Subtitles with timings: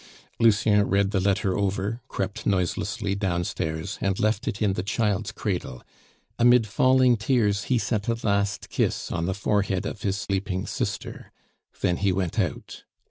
[0.39, 5.31] Lucien read the letter over, crept noiselessly down stairs, and left it in the child's
[5.31, 5.83] cradle;
[6.39, 11.31] amid falling tears he set a last kiss on the forehead of his sleeping sister;
[11.81, 12.83] then he went out.